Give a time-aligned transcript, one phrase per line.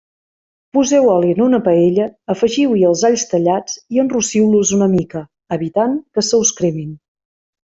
[0.77, 5.23] Poseu oli en una paella, afegiu-hi els alls tallats i enrossiu-los una mica,
[5.61, 6.99] evitant que se us cremin.